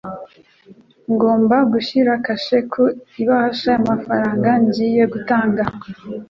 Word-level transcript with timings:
Ngomba 1.13 1.55
gushyira 1.71 2.11
kashe 2.25 2.57
ku 2.71 2.83
ibahasha 3.21 3.67
y’amafaranga 3.73 4.49
ngiye 4.63 5.03
gutanga. 5.13 5.63